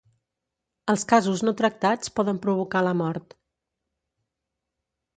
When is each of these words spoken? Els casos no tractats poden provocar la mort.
Els 0.93 1.05
casos 1.11 1.43
no 1.49 1.53
tractats 1.61 2.13
poden 2.21 2.41
provocar 2.49 2.85
la 2.91 2.97
mort. 3.05 3.39